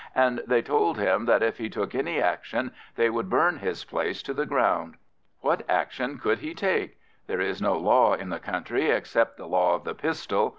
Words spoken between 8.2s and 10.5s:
the country except the law of the pistol.